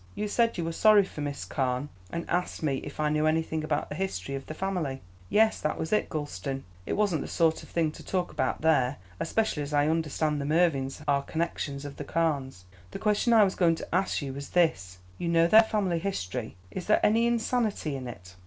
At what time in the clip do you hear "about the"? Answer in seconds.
3.63-3.93